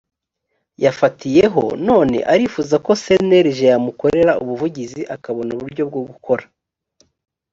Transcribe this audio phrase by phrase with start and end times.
[0.83, 6.45] yafatiyeho none arifuza ko cnlg yamukorera ubuvugizi akabona uburyo bwo gukora